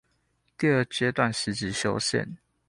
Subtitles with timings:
[0.57, 2.37] 第二階段實質修憲